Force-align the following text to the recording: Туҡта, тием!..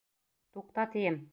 Туҡта, 0.57 0.87
тием!.. 0.97 1.21